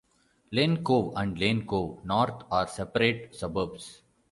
[0.49, 4.01] Lane Cove and Lane Cove North are separate suburbs.